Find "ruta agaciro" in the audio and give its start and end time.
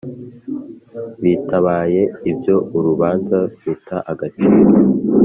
3.63-4.57